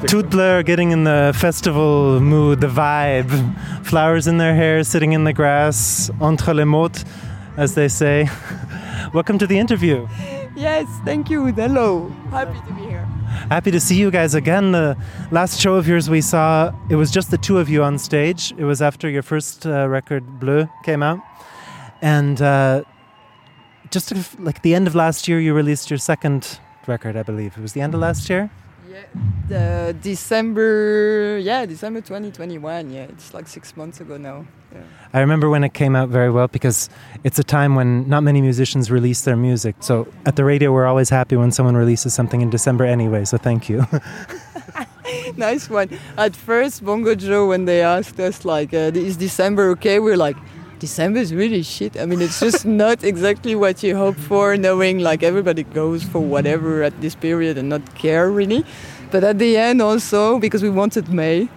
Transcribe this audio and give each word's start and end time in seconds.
Bleue 0.00 0.64
getting 0.64 0.92
in 0.92 1.04
the 1.04 1.36
festival 1.38 2.20
mood, 2.20 2.60
the 2.60 2.68
vibe. 2.68 3.30
Flowers 3.86 4.26
in 4.26 4.38
their 4.38 4.54
hair, 4.54 4.82
sitting 4.82 5.12
in 5.12 5.24
the 5.24 5.32
grass, 5.32 6.10
entre 6.20 6.54
les 6.54 6.64
mots, 6.64 7.04
as 7.58 7.74
they 7.74 7.86
say. 7.86 8.28
Welcome 9.12 9.38
to 9.38 9.46
the 9.46 9.58
interview. 9.58 10.08
Yes, 10.56 10.88
thank 11.04 11.28
you. 11.28 11.46
Hello. 11.46 12.08
Happy 12.30 12.58
to 12.66 12.74
be 12.74 12.82
here. 12.82 13.04
Happy 13.50 13.70
to 13.70 13.78
see 13.78 13.96
you 13.96 14.10
guys 14.10 14.34
again. 14.34 14.72
The 14.72 14.96
last 15.30 15.60
show 15.60 15.74
of 15.74 15.86
yours 15.86 16.08
we 16.08 16.22
saw, 16.22 16.72
it 16.88 16.96
was 16.96 17.10
just 17.10 17.30
the 17.30 17.38
two 17.38 17.58
of 17.58 17.68
you 17.68 17.82
on 17.82 17.98
stage. 17.98 18.52
It 18.56 18.64
was 18.64 18.80
after 18.80 19.08
your 19.08 19.22
first 19.22 19.66
uh, 19.66 19.86
record, 19.86 20.40
Bleu, 20.40 20.66
came 20.82 21.02
out. 21.02 21.20
And 22.00 22.40
uh, 22.40 22.84
just 23.90 24.12
like 24.40 24.62
the 24.62 24.74
end 24.74 24.86
of 24.86 24.94
last 24.94 25.28
year, 25.28 25.38
you 25.38 25.52
released 25.52 25.90
your 25.90 25.98
second 25.98 26.58
record, 26.86 27.16
I 27.16 27.22
believe. 27.22 27.58
It 27.58 27.60
was 27.60 27.74
the 27.74 27.82
end 27.82 27.94
of 27.94 28.00
last 28.00 28.30
year? 28.30 28.50
Yeah, 28.90 29.04
the 29.48 29.96
December, 30.02 31.38
yeah, 31.40 31.64
December 31.64 32.00
2021. 32.00 32.90
Yeah, 32.90 33.02
it's 33.02 33.32
like 33.32 33.46
six 33.46 33.76
months 33.76 34.00
ago 34.00 34.16
now. 34.16 34.46
Yeah. 34.72 34.80
I 35.12 35.20
remember 35.20 35.48
when 35.48 35.62
it 35.62 35.74
came 35.74 35.94
out 35.94 36.08
very 36.08 36.28
well 36.28 36.48
because 36.48 36.90
it's 37.22 37.38
a 37.38 37.44
time 37.44 37.76
when 37.76 38.08
not 38.08 38.24
many 38.24 38.40
musicians 38.40 38.90
release 38.90 39.22
their 39.22 39.36
music. 39.36 39.76
So 39.78 40.08
at 40.26 40.34
the 40.34 40.44
radio, 40.44 40.72
we're 40.72 40.86
always 40.86 41.08
happy 41.08 41.36
when 41.36 41.52
someone 41.52 41.76
releases 41.76 42.14
something 42.14 42.40
in 42.40 42.50
December 42.50 42.84
anyway. 42.84 43.24
So 43.26 43.38
thank 43.38 43.68
you. 43.68 43.86
nice 45.36 45.70
one. 45.70 45.88
At 46.18 46.34
first, 46.34 46.84
Bongo 46.84 47.14
Joe, 47.14 47.46
when 47.46 47.66
they 47.66 47.82
asked 47.82 48.18
us 48.18 48.44
like, 48.44 48.74
uh, 48.74 48.90
"Is 48.94 49.16
December 49.16 49.70
okay?" 49.70 50.00
We're 50.00 50.16
like, 50.16 50.36
December 50.80 51.20
is 51.20 51.32
really 51.34 51.62
shit. 51.62 52.00
I 52.00 52.06
mean, 52.06 52.20
it's 52.22 52.40
just 52.40 52.64
not 52.84 53.04
exactly 53.04 53.54
what 53.54 53.82
you 53.82 53.94
hope 53.96 54.16
for, 54.16 54.56
knowing 54.56 54.98
like 54.98 55.22
everybody 55.22 55.62
goes 55.62 56.02
for 56.02 56.20
whatever 56.20 56.82
at 56.82 56.98
this 57.02 57.14
period 57.14 57.58
and 57.58 57.68
not 57.68 57.94
care 57.94 58.30
really. 58.30 58.64
But 59.10 59.22
at 59.22 59.38
the 59.38 59.56
end, 59.58 59.82
also 59.82 60.38
because 60.38 60.62
we 60.62 60.70
wanted 60.70 61.08
May, 61.10 61.48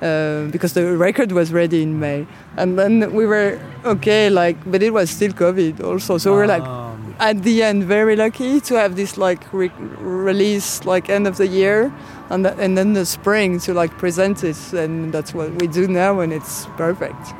uh, 0.00 0.46
because 0.46 0.72
the 0.72 0.96
record 0.96 1.30
was 1.32 1.52
ready 1.52 1.82
in 1.82 2.00
May, 2.00 2.26
and 2.56 2.78
then 2.78 3.12
we 3.12 3.26
were 3.26 3.60
okay, 3.84 4.30
like, 4.30 4.56
but 4.70 4.82
it 4.82 4.92
was 4.94 5.10
still 5.10 5.32
COVID 5.32 5.84
also, 5.84 6.18
so 6.18 6.32
we're 6.32 6.46
like. 6.46 6.62
Um. 6.62 6.88
At 7.20 7.42
the 7.42 7.62
end, 7.62 7.84
very 7.84 8.16
lucky 8.16 8.62
to 8.62 8.76
have 8.76 8.96
this 8.96 9.18
like 9.18 9.52
re- 9.52 9.70
release 9.98 10.86
like 10.86 11.10
end 11.10 11.26
of 11.26 11.36
the 11.36 11.46
year, 11.46 11.92
and, 12.30 12.44
th- 12.46 12.56
and 12.58 12.78
then 12.78 12.94
the 12.94 13.04
spring 13.04 13.60
to 13.60 13.74
like 13.74 13.90
present 13.98 14.42
it, 14.42 14.56
and 14.72 15.12
that's 15.12 15.34
what 15.34 15.50
we 15.60 15.66
do 15.66 15.86
now, 15.86 16.20
and 16.20 16.32
it's 16.32 16.64
perfect. 16.78 17.34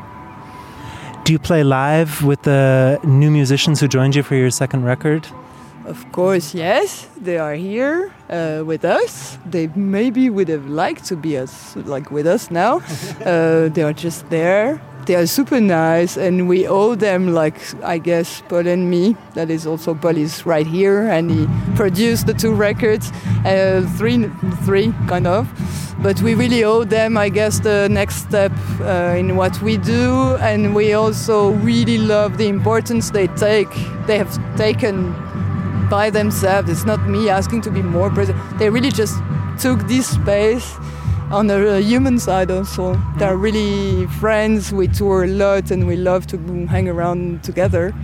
Do 1.30 1.34
you 1.34 1.38
play 1.38 1.62
live 1.62 2.24
with 2.24 2.42
the 2.42 2.98
new 3.04 3.30
musicians 3.30 3.78
who 3.78 3.86
joined 3.86 4.16
you 4.16 4.24
for 4.24 4.34
your 4.34 4.50
second 4.50 4.82
record? 4.82 5.28
Of 5.86 6.10
course, 6.10 6.56
yes. 6.56 7.06
They 7.16 7.38
are 7.38 7.54
here 7.54 8.12
uh, 8.28 8.64
with 8.66 8.84
us. 8.84 9.38
They 9.46 9.68
maybe 9.76 10.28
would 10.28 10.48
have 10.48 10.68
liked 10.68 11.04
to 11.04 11.14
be 11.14 11.38
us, 11.38 11.76
like 11.76 12.10
with 12.10 12.26
us 12.26 12.50
now. 12.50 12.78
uh, 13.24 13.68
they 13.68 13.84
are 13.84 13.92
just 13.92 14.28
there. 14.28 14.82
They 15.06 15.14
are 15.14 15.26
super 15.26 15.60
nice, 15.60 16.16
and 16.16 16.48
we 16.48 16.66
owe 16.66 16.96
them, 16.96 17.32
like 17.32 17.60
I 17.84 17.98
guess, 17.98 18.42
Paul 18.48 18.66
and 18.66 18.90
me. 18.90 19.14
That 19.34 19.50
is 19.50 19.68
also 19.68 19.94
Paul 19.94 20.16
is 20.16 20.44
right 20.44 20.66
here, 20.66 21.08
and 21.08 21.30
he 21.30 21.46
produced 21.76 22.26
the 22.26 22.34
two 22.34 22.52
records, 22.52 23.12
uh, 23.44 23.88
three, 23.96 24.28
three 24.64 24.92
kind 25.06 25.28
of 25.28 25.46
but 26.02 26.20
we 26.22 26.34
really 26.34 26.64
owe 26.64 26.84
them, 26.84 27.16
I 27.16 27.28
guess, 27.28 27.60
the 27.60 27.88
next 27.90 28.16
step 28.16 28.52
uh, 28.80 29.14
in 29.18 29.36
what 29.36 29.60
we 29.62 29.76
do, 29.76 30.36
and 30.36 30.74
we 30.74 30.94
also 30.94 31.50
really 31.50 31.98
love 31.98 32.38
the 32.38 32.48
importance 32.48 33.10
they 33.10 33.26
take. 33.28 33.68
They 34.06 34.16
have 34.18 34.32
taken 34.56 35.12
by 35.90 36.10
themselves. 36.10 36.70
It's 36.70 36.84
not 36.84 37.06
me 37.08 37.28
asking 37.28 37.62
to 37.62 37.70
be 37.70 37.82
more 37.82 38.10
present. 38.10 38.38
They 38.58 38.70
really 38.70 38.90
just 38.90 39.16
took 39.58 39.86
this 39.88 40.08
space 40.08 40.76
on 41.30 41.46
the 41.46 41.80
human 41.82 42.18
side 42.18 42.50
also. 42.50 42.94
They're 43.18 43.36
mm. 43.36 43.42
really 43.42 44.06
friends. 44.06 44.72
We 44.72 44.88
tour 44.88 45.24
a 45.24 45.28
lot, 45.28 45.70
and 45.70 45.86
we 45.86 45.96
love 45.96 46.26
to 46.28 46.38
hang 46.66 46.88
around 46.88 47.44
together 47.44 47.94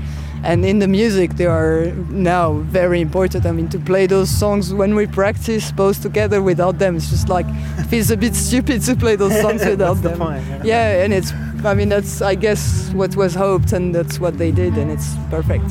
and 0.47 0.65
in 0.65 0.79
the 0.79 0.89
music 0.89 1.37
they 1.37 1.47
are 1.47 1.87
now 2.11 2.55
very 2.81 3.01
important. 3.01 3.45
I 3.47 3.53
mean 3.53 3.69
to 3.69 3.79
play 3.79 4.07
those 4.07 4.31
songs 4.31 4.73
when 4.73 4.95
we 4.95 5.07
practice 5.07 5.73
both 5.73 6.01
together 6.03 6.41
without 6.41 6.79
them 6.79 6.97
it's 6.97 7.11
just 7.11 7.29
like 7.29 7.47
it 7.81 7.87
feels 7.93 8.11
a 8.11 8.17
bit 8.17 8.35
stupid 8.49 8.83
to 8.83 8.95
play 8.97 9.17
those 9.17 9.39
songs 9.41 9.65
without 9.73 10.01
them. 10.03 10.19
the 10.19 10.25
point, 10.25 10.45
yeah. 10.49 10.63
yeah 10.73 11.05
and 11.05 11.13
it's 11.13 11.33
i 11.65 11.75
mean 11.75 11.89
that's 11.89 12.23
i 12.23 12.35
guess 12.35 12.91
what 12.95 13.17
was 13.17 13.35
hoped 13.35 13.73
and 13.73 13.95
that's 13.95 14.21
what 14.21 14.39
they 14.39 14.51
did 14.53 14.79
and 14.79 14.91
it's 14.91 15.15
perfect. 15.31 15.69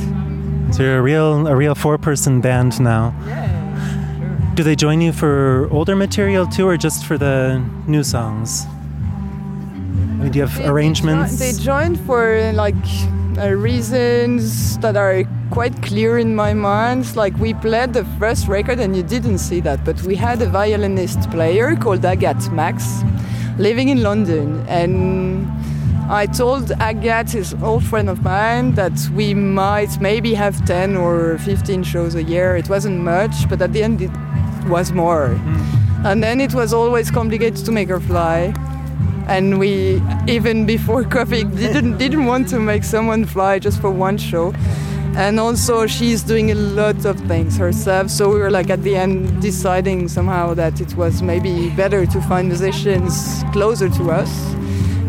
So 0.76 0.84
you're 0.84 1.00
a 1.00 1.02
real 1.02 1.48
a 1.48 1.56
real 1.56 1.76
four 1.76 1.98
person 1.98 2.42
band 2.42 2.80
now. 2.80 3.14
Yeah 3.28 3.56
do 4.56 4.64
they 4.64 4.76
join 4.76 5.02
you 5.02 5.12
for 5.12 5.68
older 5.70 5.96
material 5.98 6.48
too 6.48 6.66
or 6.66 6.78
just 6.78 7.06
for 7.06 7.18
the 7.18 7.62
new 7.88 8.04
songs? 8.04 8.66
I 8.66 10.24
mean, 10.24 10.32
do 10.32 10.40
you 10.40 10.46
have 10.46 10.58
they, 10.58 10.66
arrangements? 10.66 11.38
They, 11.38 11.52
jo- 11.52 11.58
they 11.58 11.64
joined 11.64 12.00
for 12.06 12.54
like 12.54 12.76
uh, 13.38 13.50
reasons 13.50 14.78
that 14.80 14.96
are 14.96 15.24
quite 15.52 15.82
clear 15.82 16.18
in 16.18 16.36
my 16.36 16.54
mind. 16.54 17.16
Like 17.16 17.38
we 17.38 17.54
played 17.54 17.94
the 17.94 18.06
first 18.20 18.48
record, 18.48 18.80
and 18.80 18.96
you 18.96 19.04
didn't 19.04 19.40
see 19.40 19.60
that, 19.62 19.84
but 19.84 20.02
we 20.04 20.16
had 20.16 20.42
a 20.42 20.46
violinist 20.46 21.30
player 21.32 21.76
called 21.76 22.02
Agathe 22.02 22.52
Max, 22.52 23.04
living 23.58 23.90
in 23.90 24.02
London, 24.02 24.66
and 24.68 25.48
I 26.10 26.28
told 26.28 26.66
Agathe, 26.80 27.32
his 27.32 27.56
old 27.64 27.84
friend 27.84 28.10
of 28.10 28.22
mine, 28.24 28.74
that 28.76 28.98
we 29.16 29.34
might 29.34 30.00
maybe 30.00 30.36
have 30.36 30.64
10 30.66 30.96
or 30.96 31.40
15 31.40 31.84
shows 31.84 32.14
a 32.16 32.24
year. 32.24 32.56
It 32.56 32.70
wasn't 32.70 33.00
much, 33.00 33.50
but 33.50 33.62
at 33.62 33.74
the 33.74 33.82
end 33.82 34.02
it 34.02 34.12
was 34.68 34.92
more. 34.92 35.30
Mm. 35.30 36.06
And 36.06 36.24
then 36.24 36.40
it 36.40 36.54
was 36.54 36.74
always 36.74 37.10
complicated 37.10 37.66
to 37.66 37.72
make 37.72 37.90
her 37.90 38.00
fly 38.00 38.54
and 39.28 39.60
we 39.60 40.02
even 40.28 40.66
before 40.66 41.04
COVID 41.18 41.58
didn't 41.58 41.98
didn't 41.98 42.26
want 42.26 42.48
to 42.50 42.60
make 42.60 42.84
someone 42.84 43.26
fly 43.26 43.60
just 43.60 43.82
for 43.82 43.92
one 43.92 44.18
show. 44.18 44.54
And 45.18 45.40
also 45.40 45.88
she's 45.88 46.24
doing 46.24 46.52
a 46.52 46.56
lot 46.56 47.06
of 47.06 47.18
things 47.22 47.56
herself, 47.58 48.10
so 48.10 48.30
we 48.30 48.40
were 48.40 48.52
like 48.52 48.70
at 48.70 48.84
the 48.84 48.98
end 48.98 49.42
deciding 49.42 50.10
somehow 50.10 50.54
that 50.56 50.82
it 50.82 50.94
was 50.96 51.22
maybe 51.22 51.70
better 51.70 52.06
to 52.06 52.22
find 52.22 52.50
musicians 52.50 53.44
closer 53.54 53.88
to 53.90 54.12
us. 54.12 54.30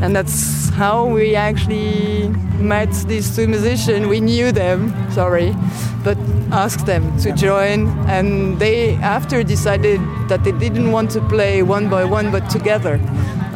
And 0.00 0.15
that's 0.15 0.69
how 0.71 1.06
we 1.06 1.34
actually 1.34 2.28
met 2.59 2.93
these 3.09 3.34
two 3.34 3.48
musicians. 3.48 4.06
We 4.06 4.21
knew 4.21 4.53
them, 4.53 4.94
sorry, 5.10 5.56
but 6.04 6.19
asked 6.53 6.87
them 6.87 7.19
to 7.21 7.33
join. 7.33 7.88
And 8.06 8.59
they, 8.60 8.94
after, 8.97 9.43
decided 9.43 10.00
that 10.28 10.44
they 10.44 10.53
didn't 10.53 10.93
want 10.93 11.10
to 11.12 11.21
play 11.22 11.62
one 11.62 11.88
by 11.88 12.04
one, 12.04 12.31
but 12.31 12.48
together 12.50 13.00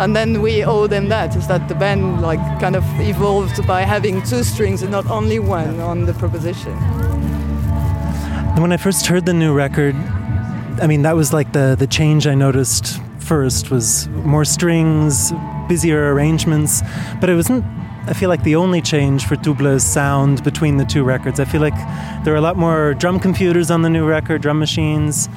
and 0.01 0.17
then 0.17 0.41
we 0.41 0.65
owe 0.65 0.87
them 0.87 1.11
that 1.11 1.37
is 1.37 1.47
that 1.47 1.69
the 1.69 1.75
band 1.75 2.23
like 2.23 2.41
kind 2.59 2.75
of 2.75 2.85
evolved 3.01 3.67
by 3.67 3.83
having 3.83 4.23
two 4.23 4.43
strings 4.43 4.81
and 4.81 4.91
not 4.91 5.07
only 5.11 5.39
one 5.39 5.79
on 5.79 6.07
the 6.07 6.15
proposition 6.15 6.73
when 8.59 8.73
i 8.73 8.79
first 8.79 9.07
heard 9.07 9.27
the 9.27 9.35
new 9.35 9.53
record 9.53 9.95
i 10.81 10.87
mean 10.87 11.03
that 11.03 11.15
was 11.15 11.35
like 11.35 11.53
the 11.53 11.77
the 11.79 11.87
change 11.87 12.27
i 12.27 12.35
noticed 12.35 12.99
first 13.19 13.71
was 13.71 14.09
more 14.25 14.45
strings 14.45 15.33
busier 15.69 16.15
arrangements 16.15 16.81
but 17.21 17.29
it 17.29 17.35
wasn't 17.35 17.65
I 18.07 18.15
feel 18.15 18.31
like 18.31 18.43
the 18.45 18.57
only 18.57 18.81
change 18.81 19.27
for 19.27 19.37
Tout 19.37 19.59
Bleu's 19.59 19.85
sound 19.85 20.43
between 20.43 20.79
the 20.79 20.87
two 20.87 21.05
records. 21.05 21.39
I 21.39 21.45
feel 21.45 21.61
like 21.61 21.77
there 22.25 22.33
are 22.33 22.39
a 22.39 22.41
lot 22.41 22.57
more 22.57 22.95
drum 22.95 23.21
computers 23.21 23.71
on 23.71 23.83
the 23.83 23.91
new 23.91 24.07
record, 24.07 24.41
drum 24.41 24.59
machines, 24.59 25.29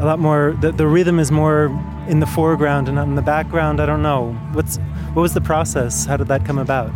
a 0.00 0.04
lot 0.06 0.18
more. 0.18 0.56
The, 0.60 0.72
the 0.72 0.86
rhythm 0.86 1.18
is 1.18 1.30
more 1.30 1.66
in 2.08 2.20
the 2.20 2.26
foreground 2.26 2.88
and 2.88 2.96
not 2.96 3.06
in 3.06 3.14
the 3.14 3.22
background. 3.22 3.80
I 3.80 3.86
don't 3.86 4.02
know. 4.02 4.32
What's 4.52 4.78
what 5.12 5.22
was 5.22 5.34
the 5.34 5.40
process? 5.40 6.06
How 6.06 6.16
did 6.16 6.28
that 6.28 6.44
come 6.44 6.58
about? 6.58 6.90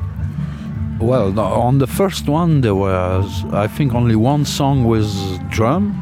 Well, 1.00 1.38
on 1.38 1.78
the 1.78 1.86
first 1.86 2.28
one, 2.28 2.62
there 2.62 2.74
was 2.74 3.44
I 3.52 3.66
think 3.66 3.94
only 3.94 4.16
one 4.16 4.44
song 4.44 4.84
with 4.84 5.10
drum 5.50 6.00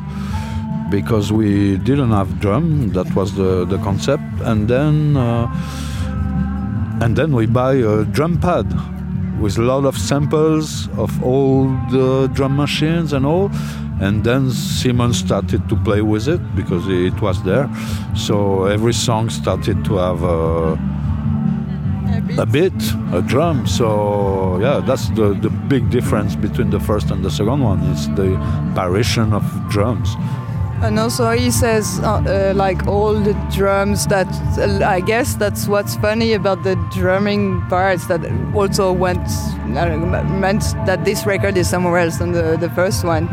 because 0.90 1.32
we 1.32 1.76
didn't 1.78 2.10
have 2.10 2.38
drum. 2.40 2.90
That 2.90 3.12
was 3.16 3.34
the 3.34 3.64
the 3.64 3.78
concept, 3.78 4.22
and 4.42 4.68
then 4.68 5.16
uh, 5.16 5.48
and 7.02 7.16
then 7.16 7.32
we 7.32 7.46
buy 7.46 7.74
a 7.74 8.04
drum 8.04 8.38
pad 8.38 8.66
with 9.42 9.58
a 9.58 9.62
lot 9.62 9.84
of 9.84 9.98
samples 9.98 10.88
of 10.96 11.10
old 11.22 11.94
uh, 11.94 12.28
drum 12.28 12.56
machines 12.56 13.12
and 13.12 13.26
all 13.26 13.50
and 14.02 14.24
then 14.24 14.50
Simon 14.50 15.12
started 15.12 15.68
to 15.68 15.76
play 15.76 16.02
with 16.02 16.26
it 16.26 16.40
because 16.56 16.88
it 16.88 17.20
was 17.22 17.40
there. 17.44 17.70
So 18.16 18.64
every 18.64 18.92
song 18.92 19.30
started 19.30 19.84
to 19.84 19.94
have 19.94 20.24
a, 20.24 20.72
a 22.36 22.46
bit, 22.46 22.74
a 23.12 23.22
drum. 23.22 23.64
So 23.68 24.58
yeah, 24.60 24.80
that's 24.80 25.08
the, 25.10 25.34
the 25.34 25.50
big 25.50 25.90
difference 25.90 26.34
between 26.34 26.70
the 26.70 26.80
first 26.80 27.12
and 27.12 27.24
the 27.24 27.30
second 27.30 27.60
one. 27.60 27.80
It's 27.92 28.08
the 28.08 28.34
apparition 28.72 29.32
of 29.32 29.44
drums. 29.70 30.16
And 30.82 30.98
also, 30.98 31.30
he 31.30 31.50
says, 31.50 32.00
uh, 32.02 32.14
uh, 32.14 32.52
like 32.56 32.86
all 32.88 33.14
the 33.14 33.34
drums 33.54 34.06
that 34.08 34.26
uh, 34.58 34.84
I 34.84 35.00
guess 35.00 35.36
that's 35.36 35.68
what's 35.68 35.94
funny 35.96 36.32
about 36.32 36.64
the 36.64 36.74
drumming 36.92 37.62
parts 37.68 38.06
that 38.08 38.20
also 38.54 38.92
went 38.92 39.22
meant 39.66 40.62
that 40.86 41.04
this 41.04 41.24
record 41.24 41.56
is 41.56 41.70
somewhere 41.70 41.98
else 41.98 42.18
than 42.18 42.32
the, 42.32 42.56
the 42.56 42.68
first 42.70 43.04
one 43.04 43.28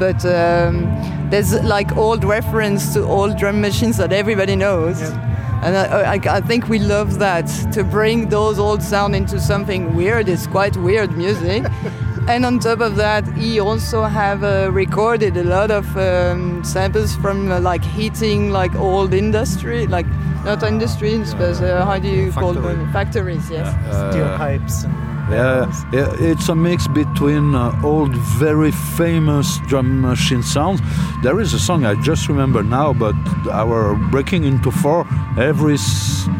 but 0.00 0.24
um, 0.24 0.88
there's 1.30 1.52
like 1.62 1.94
old 1.96 2.24
reference 2.24 2.94
to 2.94 3.04
old 3.04 3.36
drum 3.36 3.60
machines 3.60 3.98
that 3.98 4.12
everybody 4.12 4.56
knows. 4.56 5.00
Yeah. 5.00 5.60
And 5.62 5.76
I, 5.76 6.14
I, 6.14 6.36
I, 6.38 6.40
think 6.40 6.70
we 6.70 6.78
love 6.78 7.18
that 7.18 7.46
to 7.74 7.84
bring 7.84 8.30
those 8.30 8.58
old 8.58 8.82
sound 8.82 9.14
into 9.14 9.38
something 9.38 9.94
weird. 9.94 10.26
It's 10.26 10.46
quite 10.46 10.74
weird 10.78 11.18
music. 11.18 11.64
and 12.30 12.46
on 12.46 12.60
top 12.60 12.80
of 12.80 12.94
that, 12.96 13.26
he 13.36 13.58
also 13.58 14.04
have 14.04 14.44
uh, 14.44 14.70
recorded 14.70 15.36
a 15.36 15.42
lot 15.42 15.70
of 15.70 15.84
um, 15.96 16.62
samples 16.62 17.16
from 17.16 17.50
uh, 17.50 17.60
like 17.60 17.82
heating, 17.82 18.50
like 18.50 18.74
old 18.76 19.14
industry, 19.14 19.86
like 19.88 20.06
not 20.44 20.62
industries, 20.62 21.34
but 21.34 21.60
uh, 21.60 21.84
how 21.84 21.98
do 21.98 22.08
you 22.08 22.30
Factory. 22.30 22.40
call 22.40 22.52
them? 22.52 22.92
Factories, 22.92 23.50
yes. 23.50 23.68
Steel 24.12 24.36
pipes. 24.36 24.84
Yeah, 25.30 25.72
yeah, 25.92 26.12
it's 26.18 26.48
a 26.48 26.54
mix 26.54 26.88
between 26.88 27.54
uh, 27.54 27.80
old, 27.84 28.14
very 28.16 28.72
famous 28.72 29.58
drum 29.68 30.00
machine 30.00 30.42
sounds. 30.42 30.80
There 31.22 31.38
is 31.40 31.54
a 31.54 31.58
song 31.58 31.84
I 31.84 31.94
just 32.02 32.28
remember 32.28 32.62
now, 32.64 32.92
but 32.92 33.14
our 33.50 33.94
breaking 34.10 34.44
into 34.44 34.70
four, 34.70 35.06
every 35.38 35.76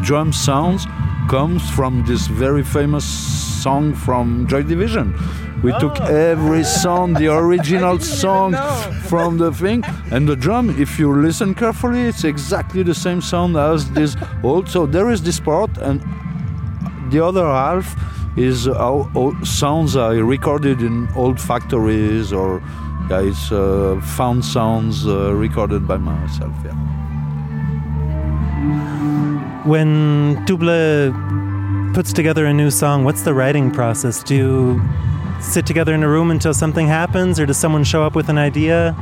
drum 0.01 0.33
sounds 0.33 0.87
comes 1.31 1.69
from 1.69 2.03
this 2.05 2.27
very 2.27 2.61
famous 2.61 3.05
song 3.63 3.93
from 3.93 4.45
Joy 4.47 4.63
Division. 4.63 5.15
We 5.63 5.71
oh. 5.71 5.79
took 5.79 5.97
every 6.01 6.65
song, 6.65 7.13
the 7.13 7.33
original 7.43 7.99
song 7.99 8.51
from 9.03 9.37
the 9.37 9.53
thing, 9.53 9.81
and 10.11 10.27
the 10.27 10.35
drum. 10.35 10.69
If 10.77 10.99
you 10.99 11.09
listen 11.21 11.55
carefully, 11.55 12.01
it's 12.01 12.25
exactly 12.25 12.83
the 12.83 12.93
same 12.93 13.21
sound 13.21 13.55
as 13.55 13.89
this. 13.91 14.17
Also, 14.43 14.85
there 14.85 15.09
is 15.09 15.23
this 15.23 15.39
part, 15.39 15.77
and 15.77 16.01
the 17.13 17.23
other 17.23 17.45
half 17.45 17.95
is 18.37 18.65
how 18.65 19.09
sounds 19.45 19.95
I 19.95 20.15
recorded 20.15 20.81
in 20.81 21.07
old 21.15 21.39
factories 21.39 22.33
or 22.33 22.61
yeah, 23.09 23.21
it's 23.21 23.51
uh, 23.53 24.01
found 24.17 24.43
sounds 24.43 25.07
uh, 25.07 25.33
recorded 25.33 25.87
by 25.87 25.95
myself. 25.97 26.55
Yeah. 26.65 26.91
When 29.63 30.43
Tout 30.47 30.57
Bleu 30.57 31.13
puts 31.93 32.11
together 32.13 32.47
a 32.47 32.53
new 32.53 32.71
song, 32.71 33.03
what's 33.03 33.21
the 33.21 33.33
writing 33.33 33.69
process? 33.69 34.23
Do 34.23 34.35
you 34.35 34.81
sit 35.39 35.67
together 35.67 35.93
in 35.93 36.01
a 36.01 36.09
room 36.09 36.31
until 36.31 36.53
something 36.53 36.87
happens, 36.87 37.39
or 37.39 37.45
does 37.45 37.57
someone 37.57 37.83
show 37.83 38.03
up 38.03 38.15
with 38.15 38.29
an 38.29 38.39
idea? 38.39 38.95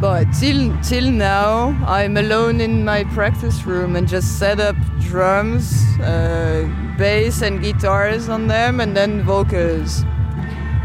But 0.00 0.32
till 0.40 0.74
till 0.82 1.10
now, 1.10 1.76
I'm 1.86 2.16
alone 2.16 2.60
in 2.60 2.84
my 2.84 3.04
practice 3.04 3.66
room 3.66 3.96
and 3.96 4.08
just 4.08 4.38
set 4.38 4.58
up 4.58 4.76
drums. 5.00 5.84
Uh, 6.00 6.66
bass 6.96 7.42
and 7.42 7.60
guitars 7.60 8.30
on 8.30 8.46
them, 8.46 8.80
and 8.80 8.96
then 8.96 9.22
vocals. 9.22 10.04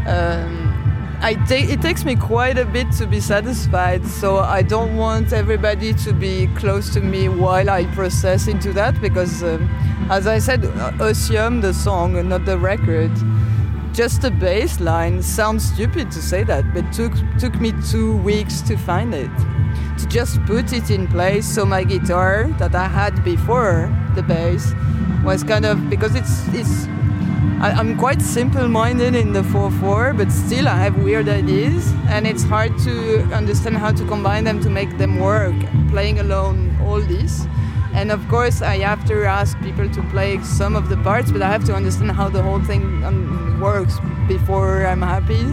Um, 0.06 0.67
it 1.22 1.82
takes 1.82 2.04
me 2.04 2.14
quite 2.16 2.58
a 2.58 2.64
bit 2.64 2.92
to 2.92 3.06
be 3.06 3.20
satisfied, 3.20 4.06
so 4.06 4.38
I 4.38 4.62
don't 4.62 4.96
want 4.96 5.32
everybody 5.32 5.92
to 5.94 6.12
be 6.12 6.46
close 6.54 6.90
to 6.94 7.00
me 7.00 7.28
while 7.28 7.68
I 7.68 7.84
process 7.86 8.46
into 8.46 8.72
that 8.74 9.00
because, 9.00 9.42
um, 9.42 9.68
as 10.10 10.26
I 10.26 10.38
said, 10.38 10.62
Ossium, 11.00 11.60
the 11.60 11.74
song, 11.74 12.28
not 12.28 12.44
the 12.44 12.56
record, 12.58 13.10
just 13.92 14.22
the 14.22 14.30
bass 14.30 14.78
line 14.78 15.22
sounds 15.22 15.64
stupid 15.72 16.10
to 16.12 16.22
say 16.22 16.44
that, 16.44 16.72
but 16.72 16.92
took 16.92 17.12
took 17.38 17.60
me 17.60 17.72
two 17.90 18.16
weeks 18.18 18.60
to 18.62 18.76
find 18.76 19.12
it, 19.12 19.30
to 19.98 20.06
just 20.06 20.40
put 20.44 20.72
it 20.72 20.90
in 20.90 21.08
place. 21.08 21.46
So 21.46 21.64
my 21.64 21.82
guitar 21.82 22.46
that 22.58 22.76
I 22.76 22.86
had 22.86 23.24
before 23.24 23.90
the 24.14 24.22
bass 24.22 24.72
was 25.24 25.42
kind 25.42 25.66
of 25.66 25.90
because 25.90 26.14
it's 26.14 26.46
it's 26.54 26.86
I, 27.60 27.80
am 27.80 27.98
quite 27.98 28.22
simple-minded 28.22 29.16
in 29.16 29.32
the 29.32 29.42
4/4, 29.42 30.16
but 30.16 30.30
still 30.30 30.68
I 30.68 30.76
have 30.76 31.02
weird 31.02 31.28
ideas, 31.28 31.92
and 32.08 32.24
it's 32.24 32.44
hard 32.44 32.78
to 32.86 33.22
understand 33.34 33.76
how 33.76 33.90
to 33.90 34.04
combine 34.06 34.44
them 34.44 34.60
to 34.60 34.70
make 34.70 34.96
them 34.96 35.18
work. 35.18 35.56
Playing 35.90 36.20
alone, 36.20 36.76
all 36.80 37.00
this, 37.00 37.48
and 37.94 38.12
of 38.12 38.20
course 38.28 38.62
I 38.62 38.78
have 38.78 39.04
to 39.06 39.24
ask 39.24 39.58
people 39.58 39.88
to 39.90 40.02
play 40.14 40.38
some 40.42 40.76
of 40.76 40.88
the 40.88 40.96
parts, 40.98 41.32
but 41.32 41.42
I 41.42 41.50
have 41.50 41.64
to 41.64 41.74
understand 41.74 42.12
how 42.12 42.28
the 42.28 42.42
whole 42.42 42.62
thing 42.62 43.04
um, 43.04 43.58
works 43.60 43.98
before 44.28 44.86
I'm 44.86 45.02
happy, 45.02 45.44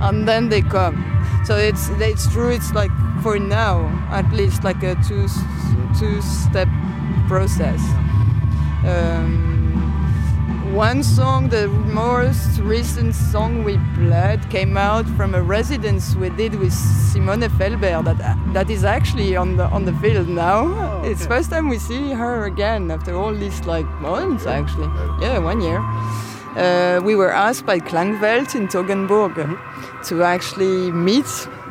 and 0.00 0.26
then 0.26 0.48
they 0.48 0.62
come. 0.62 0.96
So 1.44 1.56
it's 1.56 1.88
it's 2.00 2.26
true. 2.32 2.50
It's 2.50 2.72
like 2.74 2.90
for 3.22 3.38
now, 3.38 3.86
at 4.10 4.28
least 4.32 4.64
like 4.64 4.82
a 4.82 4.96
two 5.06 5.28
two-step 5.98 6.68
process. 7.28 7.80
Um, 8.84 9.63
one 10.74 11.04
song, 11.04 11.48
the 11.50 11.68
most 11.68 12.58
recent 12.58 13.14
song 13.14 13.62
we 13.62 13.78
played, 13.94 14.40
came 14.50 14.76
out 14.76 15.06
from 15.10 15.34
a 15.34 15.40
residence 15.40 16.16
we 16.16 16.30
did 16.30 16.56
with 16.56 16.72
Simone 16.72 17.48
Felber. 17.58 18.02
That 18.04 18.18
that 18.52 18.68
is 18.68 18.82
actually 18.82 19.36
on 19.36 19.56
the 19.56 19.66
on 19.66 19.84
the 19.84 19.92
field 20.02 20.28
now. 20.28 20.64
Oh, 20.66 20.98
okay. 20.98 21.12
It's 21.12 21.26
first 21.26 21.50
time 21.50 21.68
we 21.68 21.78
see 21.78 22.12
her 22.12 22.46
again 22.46 22.90
after 22.90 23.14
all 23.14 23.32
these 23.32 23.64
like 23.66 23.86
months. 24.00 24.46
Actually, 24.46 24.88
yeah, 25.20 25.38
one 25.38 25.60
year. 25.60 25.80
Uh, 26.56 27.00
we 27.04 27.14
were 27.14 27.32
asked 27.32 27.66
by 27.66 27.78
Klangwelt 27.78 28.54
in 28.54 28.66
Toggenburg 28.66 29.34
mm-hmm. 29.34 30.02
to 30.08 30.24
actually 30.24 30.90
meet 30.90 31.28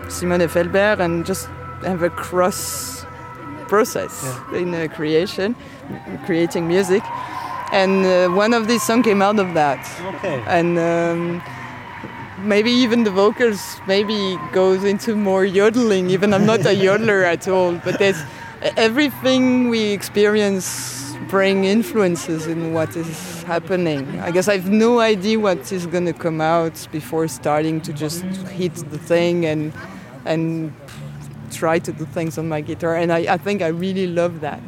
Simone 0.08 0.48
Felber 0.48 1.00
and 1.00 1.26
just 1.26 1.48
have 1.84 2.04
a 2.04 2.10
cross 2.10 3.06
process 3.68 4.24
yeah. 4.24 4.60
in 4.60 4.74
uh, 4.74 4.88
creation 4.96 5.56
creating 6.26 6.68
music. 6.68 7.04
And 7.74 8.06
uh, 8.06 8.36
one 8.36 8.54
of 8.54 8.68
these 8.68 8.84
songs 8.84 9.04
came 9.04 9.22
out 9.22 9.40
of 9.40 9.56
that. 9.56 9.82
Okay. 10.16 10.44
And 10.48 10.78
um, 10.78 11.42
maybe 12.48 12.72
even 12.72 13.04
the 13.04 13.12
vocals 13.12 13.82
maybe 13.88 14.38
goes 14.52 14.84
into 14.84 15.16
more 15.16 15.44
yodeling. 15.44 16.12
Even 16.12 16.34
I'm 16.34 16.46
not 16.46 16.60
a 16.62 16.76
yodeler 16.88 17.24
at 17.24 17.48
all, 17.48 17.74
but 17.84 17.98
there's 17.98 18.22
everything 18.78 19.70
we 19.70 19.92
experience 19.92 21.16
bring 21.30 21.66
influences 21.66 22.46
in 22.46 22.74
what 22.74 22.96
is 22.96 23.42
happening. 23.44 24.20
I 24.20 24.30
guess 24.30 24.48
I've 24.48 24.70
no 24.70 25.00
idea 25.00 25.40
what 25.40 25.72
is 25.72 25.88
going 25.88 26.06
to 26.06 26.14
come 26.14 26.42
out 26.42 26.88
before 26.92 27.28
starting 27.28 27.82
to 27.82 27.92
just 27.94 28.24
hit 28.60 28.76
the 28.76 29.00
thing 29.00 29.46
and 29.46 29.74
and 30.26 30.72
try 31.52 31.80
to 31.80 31.92
do 31.92 32.06
things 32.06 32.38
on 32.38 32.48
my 32.48 32.62
guitar. 32.62 32.96
And 32.96 33.12
I, 33.12 33.34
I 33.34 33.38
think 33.38 33.62
I 33.62 33.68
really 33.68 34.08
love 34.08 34.42
that. 34.42 34.62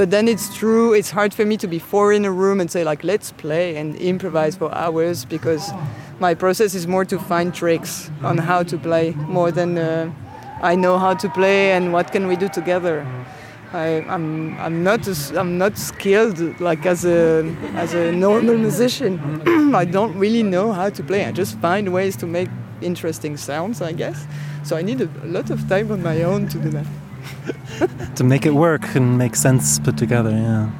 But 0.00 0.10
then 0.10 0.28
it's 0.28 0.56
true, 0.56 0.94
it's 0.94 1.10
hard 1.10 1.34
for 1.34 1.44
me 1.44 1.58
to 1.58 1.68
be 1.68 1.78
four 1.78 2.10
in 2.14 2.24
a 2.24 2.32
room 2.32 2.58
and 2.58 2.70
say, 2.70 2.84
like, 2.84 3.04
let's 3.04 3.32
play 3.32 3.76
and 3.76 3.94
improvise 3.96 4.56
for 4.56 4.74
hours 4.74 5.26
because 5.26 5.70
my 6.18 6.32
process 6.32 6.74
is 6.74 6.86
more 6.86 7.04
to 7.04 7.18
find 7.18 7.54
tricks 7.54 8.10
on 8.22 8.38
how 8.38 8.62
to 8.62 8.78
play 8.78 9.10
more 9.28 9.52
than 9.52 9.76
uh, 9.76 10.10
I 10.62 10.74
know 10.74 10.96
how 10.96 11.12
to 11.12 11.28
play 11.28 11.72
and 11.72 11.92
what 11.92 12.12
can 12.12 12.28
we 12.28 12.36
do 12.36 12.48
together. 12.48 13.06
I, 13.74 14.00
I'm, 14.08 14.58
I'm, 14.58 14.82
not, 14.82 15.06
I'm 15.36 15.58
not 15.58 15.76
skilled 15.76 16.58
like 16.62 16.86
as 16.86 17.04
a, 17.04 17.44
as 17.74 17.92
a 17.92 18.10
normal 18.10 18.56
musician. 18.56 19.20
I 19.74 19.84
don't 19.84 20.18
really 20.18 20.42
know 20.42 20.72
how 20.72 20.88
to 20.88 21.02
play. 21.02 21.26
I 21.26 21.32
just 21.32 21.58
find 21.58 21.92
ways 21.92 22.16
to 22.16 22.26
make 22.26 22.48
interesting 22.80 23.36
sounds, 23.36 23.82
I 23.82 23.92
guess. 23.92 24.26
So 24.64 24.78
I 24.78 24.80
need 24.80 25.02
a 25.02 25.10
lot 25.26 25.50
of 25.50 25.68
time 25.68 25.92
on 25.92 26.02
my 26.02 26.22
own 26.22 26.48
to 26.48 26.58
do 26.58 26.70
that. 26.70 26.86
to 28.16 28.24
make 28.24 28.46
it 28.46 28.54
work 28.54 28.94
and 28.94 29.18
make 29.18 29.36
sense 29.36 29.78
put 29.78 29.96
together. 29.96 30.30
Yeah. 30.30 30.70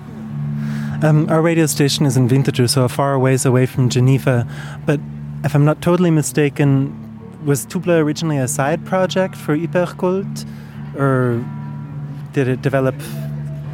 Um, 1.03 1.29
our 1.31 1.41
radio 1.41 1.67
station 1.67 2.05
is 2.05 2.17
in 2.17 2.29
Winterthur, 2.29 2.69
so 2.69 2.85
a 2.85 2.89
far 2.89 3.19
ways 3.19 3.47
away 3.47 3.65
from 3.67 3.89
Geneva. 3.89 4.47
But 4.85 5.01
if 5.45 5.55
I'm 5.55 5.65
not 5.65 5.81
totally 5.81 6.11
mistaken, 6.11 6.95
was 7.45 7.65
Tout 7.65 7.83
Bleu 7.83 7.99
originally 7.99 8.37
a 8.37 8.47
side 8.47 8.85
project 8.85 9.35
for 9.35 9.57
Hyperculte, 9.57 10.45
or 10.99 11.43
did 12.33 12.49
it 12.49 12.61
develop 12.61 12.95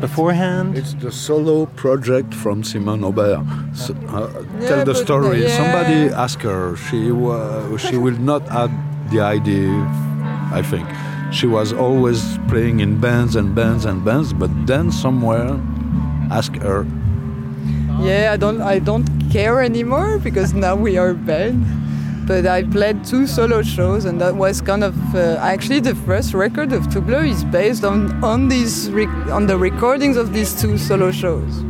beforehand? 0.00 0.78
It's 0.78 0.94
the 0.94 1.10
solo 1.10 1.66
project 1.66 2.32
from 2.32 2.62
Simone 2.62 3.02
Aubert. 3.02 3.44
So, 3.74 3.94
uh, 4.08 4.44
yeah, 4.60 4.68
tell 4.68 4.84
the 4.84 4.94
story. 4.94 5.42
Yeah. 5.42 5.56
Somebody 5.56 6.14
asked 6.14 6.42
her. 6.42 6.76
She 6.76 7.10
uh, 7.10 7.76
she 7.76 7.96
will 7.96 8.18
not 8.20 8.42
add 8.50 8.70
the 9.10 9.20
idea. 9.20 9.72
I 10.52 10.62
think 10.62 10.86
she 11.30 11.46
was 11.46 11.72
always 11.72 12.38
playing 12.48 12.80
in 12.80 13.00
bands 13.00 13.36
and 13.36 13.54
bands 13.54 13.84
and 13.84 14.04
bands, 14.04 14.32
but 14.32 14.50
then 14.66 14.90
somewhere 14.90 15.60
ask 16.30 16.54
her. 16.56 16.86
Yeah, 18.00 18.30
I 18.32 18.36
don't 18.36 18.60
I 18.60 18.78
don't 18.78 19.08
care 19.30 19.62
anymore 19.62 20.18
because 20.18 20.54
now 20.54 20.76
we 20.76 20.98
are 20.98 21.14
band. 21.14 21.64
But 22.26 22.44
I 22.44 22.64
played 22.64 23.04
two 23.04 23.26
solo 23.28 23.62
shows, 23.62 24.04
and 24.04 24.20
that 24.20 24.34
was 24.34 24.60
kind 24.60 24.82
of 24.82 24.96
uh, 25.14 25.38
actually 25.40 25.78
the 25.78 25.94
first 25.94 26.34
record 26.34 26.72
of 26.72 26.92
Tout 26.92 27.06
Bleu 27.06 27.22
is 27.22 27.44
based 27.44 27.84
on 27.84 28.12
on 28.24 28.48
these 28.48 28.88
on 29.30 29.46
the 29.46 29.56
recordings 29.56 30.16
of 30.16 30.32
these 30.32 30.60
two 30.60 30.76
solo 30.76 31.12
shows. 31.12 31.62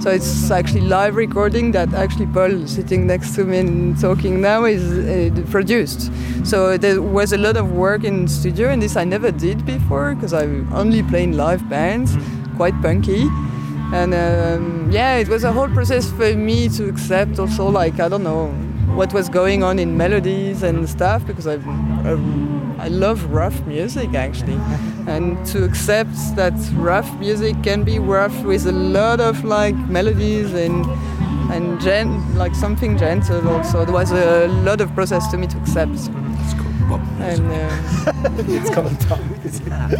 So 0.00 0.10
it's 0.10 0.50
actually 0.50 0.80
live 0.80 1.14
recording 1.14 1.72
that 1.72 1.92
actually 1.94 2.26
Paul 2.26 2.66
sitting 2.66 3.06
next 3.06 3.34
to 3.36 3.44
me 3.44 3.58
and 3.58 4.00
talking 4.00 4.40
now 4.40 4.64
is 4.64 4.82
uh, 4.82 5.42
produced. 5.50 6.10
So 6.44 6.76
there 6.76 7.00
was 7.00 7.32
a 7.32 7.38
lot 7.38 7.56
of 7.56 7.72
work 7.72 8.04
in 8.04 8.26
studio, 8.26 8.68
and 8.68 8.82
this 8.82 8.96
I 8.96 9.04
never 9.04 9.30
did 9.30 9.64
before 9.64 10.14
because 10.14 10.32
I 10.32 10.44
only 10.72 11.02
playing 11.02 11.36
live 11.36 11.68
bands, 11.68 12.16
mm-hmm. 12.16 12.56
quite 12.56 12.74
punky. 12.82 13.28
And 13.92 14.14
um, 14.14 14.90
yeah, 14.90 15.16
it 15.16 15.28
was 15.28 15.44
a 15.44 15.52
whole 15.52 15.68
process 15.68 16.10
for 16.10 16.34
me 16.34 16.68
to 16.70 16.88
accept 16.88 17.38
also 17.38 17.68
like 17.68 17.98
I 17.98 18.08
don't 18.08 18.22
know 18.22 18.48
what 18.94 19.12
was 19.12 19.28
going 19.28 19.62
on 19.62 19.78
in 19.78 19.96
melodies 19.96 20.62
and 20.62 20.88
stuff 20.88 21.26
because 21.26 21.46
I, 21.46 21.54
I, 22.04 22.12
I 22.78 22.88
love 22.88 23.24
rough 23.30 23.60
music 23.66 24.14
actually, 24.14 24.54
and 25.06 25.44
to 25.46 25.64
accept 25.64 26.14
that 26.36 26.54
rough 26.74 27.12
music 27.18 27.62
can 27.62 27.84
be 27.84 27.98
rough 27.98 28.44
with 28.44 28.66
a 28.66 28.72
lot 28.72 29.20
of 29.20 29.44
like 29.44 29.76
melodies 29.88 30.52
and 30.54 30.86
and 31.52 31.80
gen- 31.80 32.38
like 32.38 32.54
something 32.54 32.96
gentle 32.96 33.48
also. 33.48 33.84
There 33.84 33.94
was 33.94 34.12
a 34.12 34.46
lot 34.48 34.80
of 34.80 34.94
process 34.94 35.28
to 35.32 35.36
me 35.36 35.46
to 35.48 35.58
accept. 35.58 35.98
It's 38.48 38.70
called 38.70 38.98
pop 39.08 39.20
music. 39.42 39.66
And 39.66 39.92
uh, 39.92 39.96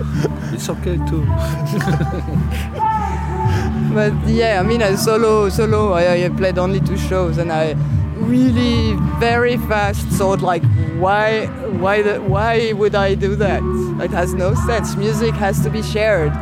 it's. 0.50 0.50
It's 0.52 0.68
okay 0.68 0.96
too. 1.08 1.24
but 3.94 4.12
yeah, 4.26 4.60
I 4.60 4.62
mean, 4.62 4.82
I 4.82 4.94
solo 4.96 5.48
solo. 5.48 5.92
I, 5.92 6.24
I 6.24 6.28
played 6.28 6.58
only 6.58 6.80
two 6.80 6.96
shows, 6.96 7.38
and 7.38 7.52
I 7.52 7.74
really 8.16 8.94
very 9.18 9.56
fast 9.56 10.06
thought 10.18 10.40
like, 10.42 10.62
why 10.98 11.46
why 11.78 12.02
the, 12.02 12.20
why 12.20 12.72
would 12.72 12.94
I 12.94 13.14
do 13.14 13.34
that? 13.36 13.62
It 14.02 14.10
has 14.10 14.34
no 14.34 14.54
sense. 14.54 14.96
Music 14.96 15.34
has 15.34 15.60
to 15.62 15.70
be 15.70 15.82
shared, 15.82 16.32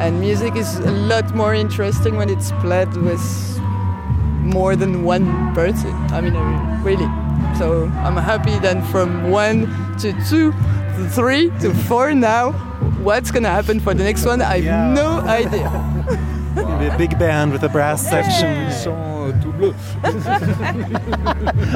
and 0.00 0.20
music 0.20 0.56
is 0.56 0.78
a 0.78 0.90
lot 0.90 1.34
more 1.34 1.54
interesting 1.54 2.16
when 2.16 2.28
it's 2.28 2.50
played 2.60 2.92
with 2.96 3.22
more 4.42 4.74
than 4.76 5.04
one 5.04 5.54
person. 5.54 5.94
I 6.10 6.20
mean, 6.20 6.34
really. 6.82 7.08
So 7.62 7.84
I'm 8.02 8.16
happy 8.16 8.58
then 8.58 8.82
from 8.90 9.30
one 9.30 9.70
to 9.98 10.10
two 10.28 10.50
to 10.50 11.08
three 11.10 11.50
to 11.60 11.72
four 11.88 12.12
now. 12.12 12.50
What's 13.06 13.30
gonna 13.30 13.50
happen 13.50 13.78
for 13.78 13.94
the 13.94 14.02
next 14.02 14.26
one? 14.26 14.42
I 14.42 14.56
have 14.58 14.64
Yeah. 14.64 14.92
no 14.92 15.20
idea. 15.22 15.70
Maybe 16.56 16.86
a 16.92 16.98
big 16.98 17.16
band 17.20 17.52
with 17.52 17.62
a 17.62 17.68
brass 17.68 18.02
section. 18.02 18.66
Ils 18.66 18.74
sont 18.74 18.98
euh, 18.98 19.32
tout 19.40 19.52
bleus. 19.52 19.74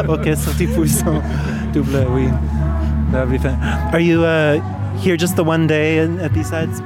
Orchestre 0.09 0.51
type 0.59 0.75
double, 1.73 2.05
oui. 2.15 2.27
That 3.13 3.21
would 3.23 3.31
be 3.31 3.39
fun. 3.39 3.55
Are 3.93 4.01
you 4.01 4.25
uh, 4.25 4.59
here 4.99 5.17
just 5.17 5.37
the 5.37 5.45
one 5.45 5.69
day 5.69 5.99
in, 5.99 6.19
at 6.19 6.33
B-Sides? 6.35 6.83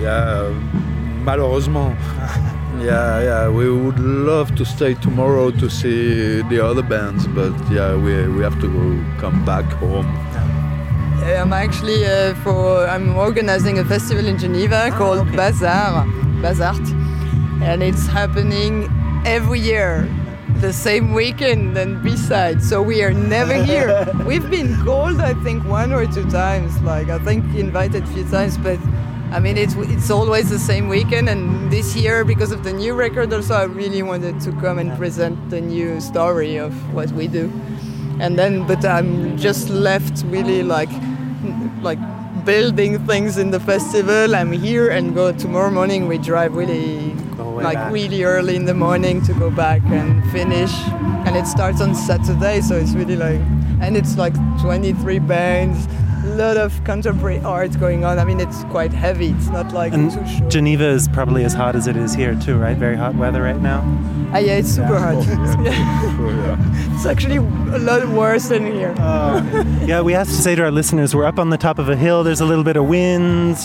Yeah, 0.00 0.48
malheureusement. 1.22 1.96
Yeah, 2.84 3.22
yeah, 3.22 3.48
we 3.48 3.70
would 3.70 3.98
love 3.98 4.54
to 4.56 4.64
stay 4.66 4.92
tomorrow 4.92 5.50
to 5.52 5.70
see 5.70 6.42
the 6.42 6.60
other 6.62 6.82
bands, 6.82 7.26
but 7.26 7.54
yeah, 7.70 7.96
we, 7.96 8.28
we 8.28 8.42
have 8.42 8.60
to 8.60 8.68
go, 8.68 9.18
come 9.18 9.42
back 9.42 9.64
home. 9.80 10.04
I'm 11.24 11.54
actually 11.54 12.04
uh, 12.04 12.34
for 12.44 12.86
I'm 12.86 13.16
organizing 13.16 13.78
a 13.78 13.86
festival 13.86 14.26
in 14.26 14.36
Geneva 14.36 14.90
called 14.90 15.26
Bazaar, 15.32 16.04
Bazart, 16.42 16.86
and 17.62 17.82
it's 17.82 18.06
happening 18.06 18.90
every 19.24 19.60
year, 19.60 20.06
the 20.56 20.70
same 20.70 21.14
weekend 21.14 21.78
and 21.78 22.02
B-side. 22.02 22.62
So 22.62 22.82
we 22.82 23.02
are 23.02 23.14
never 23.14 23.54
here. 23.54 24.06
We've 24.26 24.50
been 24.50 24.76
called, 24.84 25.22
I 25.22 25.32
think, 25.42 25.64
one 25.64 25.90
or 25.90 26.04
two 26.06 26.28
times. 26.28 26.78
Like 26.82 27.08
I 27.08 27.18
think 27.20 27.46
invited 27.54 28.02
a 28.02 28.06
few 28.08 28.24
times, 28.24 28.58
but 28.58 28.78
I 29.34 29.40
mean 29.40 29.58
it's 29.58 29.74
it's 29.74 30.10
always 30.10 30.48
the 30.48 30.58
same 30.58 30.88
weekend. 30.88 31.28
And 31.28 31.70
this 31.70 31.96
year, 31.96 32.24
because 32.24 32.52
of 32.52 32.62
the 32.62 32.72
new 32.72 32.94
record, 32.94 33.32
also 33.32 33.54
I 33.54 33.64
really 33.64 34.02
wanted 34.02 34.40
to 34.42 34.52
come 34.52 34.78
and 34.78 34.96
present 34.96 35.50
the 35.50 35.60
new 35.60 36.00
story 36.00 36.56
of 36.56 36.72
what 36.94 37.10
we 37.10 37.26
do 37.26 37.50
and 38.20 38.38
then 38.38 38.66
but 38.66 38.84
i'm 38.84 39.36
just 39.36 39.68
left 39.68 40.24
really 40.26 40.62
like 40.62 40.90
like 41.82 41.98
building 42.44 43.04
things 43.06 43.38
in 43.38 43.50
the 43.50 43.60
festival 43.60 44.34
i'm 44.36 44.52
here 44.52 44.90
and 44.90 45.14
go 45.14 45.32
tomorrow 45.32 45.70
morning 45.70 46.06
we 46.06 46.18
drive 46.18 46.54
really 46.54 47.12
like 47.62 47.74
back. 47.74 47.92
really 47.92 48.22
early 48.22 48.54
in 48.54 48.64
the 48.64 48.74
morning 48.74 49.22
to 49.22 49.32
go 49.34 49.50
back 49.50 49.82
and 49.86 50.22
finish 50.30 50.72
and 51.26 51.36
it 51.36 51.46
starts 51.46 51.80
on 51.80 51.94
saturday 51.94 52.60
so 52.60 52.76
it's 52.76 52.92
really 52.92 53.16
like 53.16 53.40
and 53.80 53.96
it's 53.96 54.16
like 54.16 54.34
23 54.60 55.18
bands 55.20 55.88
lot 56.24 56.56
of 56.56 56.72
contemporary 56.84 57.38
art 57.40 57.78
going 57.78 58.04
on 58.04 58.18
i 58.18 58.24
mean 58.24 58.40
it's 58.40 58.64
quite 58.64 58.92
heavy 58.92 59.28
it's 59.30 59.48
not 59.48 59.72
like 59.72 59.92
And 59.92 60.10
too 60.10 60.26
short. 60.26 60.50
Geneva 60.50 60.86
is 60.88 61.06
probably 61.08 61.44
as 61.44 61.52
hot 61.54 61.76
as 61.76 61.86
it 61.86 61.96
is 61.96 62.14
here 62.14 62.34
too, 62.34 62.56
right? 62.58 62.76
Very 62.76 62.96
hot 62.96 63.14
weather 63.14 63.42
right 63.42 63.60
now. 63.60 63.80
ah, 64.32 64.38
yeah 64.38 64.56
it's 64.58 64.70
super 64.70 64.98
hot 64.98 65.14
Oh, 65.16 65.60
yeah. 65.64 66.94
it's 66.94 67.06
actually 67.06 67.36
a 67.36 67.78
lot 67.78 68.06
worse 68.08 68.48
than 68.48 68.64
here 68.66 68.94
Yeah, 69.86 70.00
we 70.02 70.12
have 70.14 70.26
to 70.26 70.32
say 70.34 70.54
to 70.54 70.62
our 70.62 70.70
listeners, 70.70 71.14
we're 71.14 71.26
up 71.26 71.38
on 71.38 71.50
the 71.50 71.58
top 71.58 71.78
of 71.78 71.88
a 71.88 71.96
hill. 71.96 72.24
There's 72.24 72.40
a 72.40 72.46
little 72.46 72.64
bit 72.64 72.76
of 72.76 72.86
wind. 72.86 73.56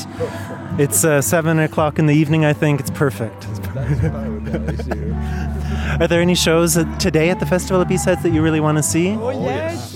It's 0.78 1.04
uh, 1.06 1.22
seven 1.22 1.60
o'clock 1.60 1.98
in 2.00 2.06
the 2.08 2.14
evening. 2.16 2.44
I 2.46 2.54
think 2.54 2.80
it's 2.82 2.92
perfect. 2.92 3.42
That's 3.42 3.60
paradise 3.60 4.86
here. 4.86 5.16
Are 6.00 6.08
there 6.08 6.22
any 6.22 6.36
shows 6.36 6.78
uh, 6.78 6.84
today 6.98 7.30
at 7.30 7.40
the 7.40 7.46
Festival 7.46 7.82
of 7.82 7.88
B-Sides 7.88 8.22
that 8.24 8.32
you 8.34 8.42
really 8.42 8.60
want 8.60 8.78
to 8.78 8.84
see? 8.84 9.10
oh 9.12 9.30
yes 9.32 9.89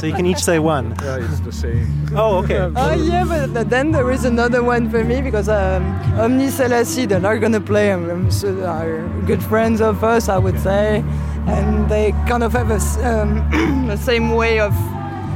So 0.00 0.06
you 0.06 0.12
can 0.14 0.26
each 0.26 0.42
say 0.42 0.58
one. 0.58 0.94
Yeah, 1.02 1.16
it's 1.18 1.40
the 1.40 1.52
same. 1.52 1.86
Oh, 2.14 2.38
okay. 2.44 2.58
Oh 2.76 2.94
yeah, 2.94 3.24
but 3.24 3.52
th- 3.54 3.66
then 3.68 3.92
there 3.92 4.10
is 4.10 4.24
another 4.24 4.62
one 4.62 4.90
for 4.90 5.02
me 5.04 5.20
because 5.22 5.48
um, 5.48 5.82
Omni 6.18 6.46
Selassi, 6.48 7.06
they're 7.08 7.38
gonna 7.38 7.60
play. 7.60 7.92
Um, 7.92 8.10
um, 8.10 8.30
so 8.30 8.48
are 8.64 9.06
good 9.26 9.42
friends 9.42 9.80
of 9.80 10.02
us, 10.04 10.28
I 10.28 10.38
would 10.38 10.58
say, 10.60 11.02
and 11.46 11.88
they 11.88 12.12
kind 12.28 12.42
of 12.42 12.52
have 12.52 12.70
a 12.70 12.74
s- 12.74 12.98
um, 12.98 13.28
the 13.86 13.96
same 13.96 14.30
way 14.32 14.60
of 14.60 14.74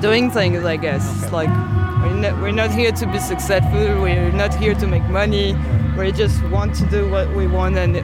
doing 0.00 0.31
things, 0.31 0.64
I 0.64 0.76
guess. 0.76 1.02
It's 1.23 1.33
like 1.33 1.50
we're 2.02 2.14
not, 2.14 2.40
we're 2.40 2.52
not 2.52 2.71
here 2.71 2.93
to 2.93 3.07
be 3.07 3.19
successful. 3.19 4.00
We're 4.02 4.33
not 4.33 4.55
here 4.55 4.75
to 4.75 4.87
make 4.87 5.05
money. 5.11 5.55
We 5.99 6.12
just 6.12 6.43
want 6.50 6.75
to 6.76 6.87
do 6.87 7.09
what 7.11 7.29
we 7.35 7.47
want 7.47 7.76
and 7.76 7.97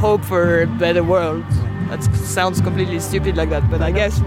hope 0.00 0.24
for 0.24 0.62
a 0.62 0.66
better 0.66 1.02
world. 1.02 1.44
That 1.88 2.02
sounds 2.14 2.60
completely 2.60 3.00
stupid 3.00 3.36
like 3.36 3.50
that, 3.50 3.68
but 3.68 3.82
I 3.82 3.90
guess 3.90 4.20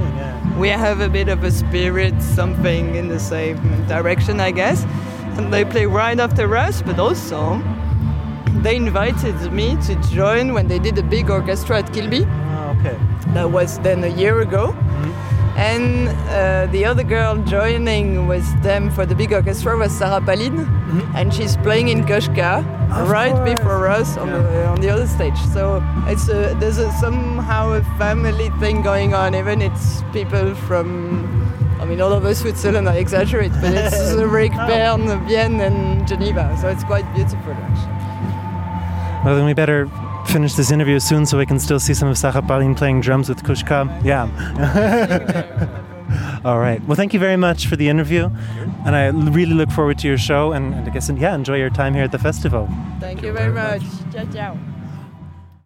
we 0.57 0.69
have 0.69 1.01
a 1.01 1.09
bit 1.09 1.29
of 1.29 1.43
a 1.43 1.51
spirit, 1.51 2.21
something 2.21 2.95
in 2.95 3.07
the 3.07 3.19
same 3.19 3.57
direction, 3.87 4.39
I 4.39 4.51
guess. 4.51 4.85
And 5.37 5.51
they 5.51 5.65
play 5.65 5.85
right 5.85 6.19
after 6.19 6.55
us, 6.55 6.81
but 6.81 6.99
also 6.99 7.61
they 8.61 8.75
invited 8.75 9.51
me 9.51 9.77
to 9.87 9.95
join 10.09 10.53
when 10.53 10.67
they 10.67 10.79
did 10.79 10.97
a 10.97 11.03
big 11.03 11.29
orchestra 11.29 11.79
at 11.79 11.85
Kilbi. 11.87 12.25
Oh, 12.55 12.75
okay. 12.79 12.97
That 13.33 13.49
was 13.49 13.79
then 13.79 14.03
a 14.03 14.07
year 14.07 14.41
ago. 14.41 14.75
And 15.55 16.09
uh, 16.29 16.65
the 16.71 16.83
other 16.85 17.03
girl 17.03 17.35
joining 17.43 18.25
with 18.27 18.45
them 18.63 18.89
for 18.89 19.05
the 19.05 19.13
big 19.13 19.31
orchestra 19.33 19.77
was 19.77 19.91
Sarah 19.95 20.19
Palin, 20.19 20.59
and 21.15 21.31
she's 21.33 21.55
playing 21.57 21.89
in 21.89 22.03
Koshka 22.05 22.57
Of 22.91 23.09
right 23.09 23.33
course. 23.33 23.59
before 23.59 23.87
us 23.87 24.17
on, 24.17 24.29
the, 24.31 24.65
on 24.65 24.81
the 24.81 24.89
other 24.89 25.05
stage. 25.05 25.37
So 25.53 25.83
it's 26.07 26.27
a, 26.27 26.55
there's 26.59 26.79
a, 26.79 26.91
somehow 26.93 27.73
a 27.73 27.83
family 27.99 28.49
thing 28.59 28.81
going 28.81 29.13
on. 29.13 29.35
Even 29.35 29.61
it's 29.61 30.01
people 30.11 30.55
from, 30.55 31.53
I 31.79 31.85
mean, 31.85 32.01
all 32.01 32.13
over 32.13 32.33
Switzerland. 32.33 32.89
I 32.89 32.95
exaggerate, 32.95 33.51
but 33.61 33.73
it's 33.75 33.95
Zurich, 34.11 34.53
Bern, 34.53 35.05
Vienne, 35.27 35.61
and 35.61 36.07
Geneva. 36.07 36.57
So 36.59 36.67
it's 36.69 36.83
quite 36.83 37.05
beautiful, 37.13 37.53
actually. 37.53 37.93
Well, 39.23 39.35
then 39.35 39.45
we 39.45 39.53
better 39.53 39.85
finish 40.27 40.53
this 40.53 40.71
interview 40.71 40.99
soon 40.99 41.25
so 41.25 41.37
we 41.37 41.45
can 41.45 41.59
still 41.59 41.79
see 41.79 41.93
some 41.93 42.07
of 42.07 42.17
Sarah 42.17 42.41
Palin 42.41 42.75
playing 42.75 43.01
drums 43.01 43.29
with 43.29 43.43
Kushka. 43.43 44.03
Yeah. 44.03 44.29
All 46.45 46.59
right. 46.59 46.83
Well, 46.85 46.95
thank 46.95 47.13
you 47.13 47.19
very 47.19 47.37
much 47.37 47.67
for 47.67 47.75
the 47.75 47.89
interview. 47.89 48.29
And 48.85 48.95
I 48.95 49.07
really 49.07 49.53
look 49.53 49.71
forward 49.71 49.99
to 49.99 50.07
your 50.07 50.17
show. 50.17 50.51
And, 50.51 50.73
and 50.73 50.87
I 50.87 50.93
guess, 50.93 51.09
yeah, 51.09 51.35
enjoy 51.35 51.57
your 51.57 51.69
time 51.69 51.93
here 51.93 52.03
at 52.03 52.11
the 52.11 52.19
festival. 52.19 52.69
Thank 52.99 53.23
you 53.23 53.31
very 53.31 53.53
much. 53.53 53.81
Ciao, 54.11 54.25
ciao. 54.31 54.72